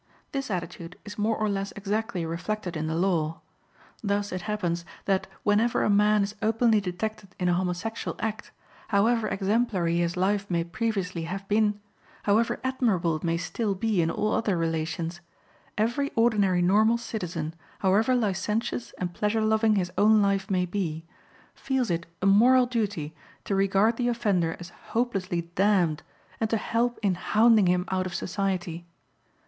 [0.31, 3.41] This attitude is more or less exactly reflected in the law.
[4.03, 8.49] Thus it happens that whenever a man is openly detected in a homosexual act,
[8.87, 11.79] however exemplary his life may previously have been,
[12.23, 15.21] however admirable it may still be in all other relations,
[15.77, 21.05] every ordinary normal citizen, however licentious and pleasure loving his own life may be,
[21.53, 23.13] feels it a moral duty
[23.45, 26.01] to regard the offender as hopelessly damned
[26.39, 28.87] and to help in hounding him out of society.